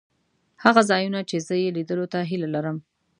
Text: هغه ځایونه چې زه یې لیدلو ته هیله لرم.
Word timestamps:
هغه 0.63 0.81
ځایونه 0.89 1.19
چې 1.29 1.37
زه 1.47 1.55
یې 1.63 1.69
لیدلو 1.77 2.05
ته 2.13 2.19
هیله 2.29 2.49
لرم. 2.55 2.77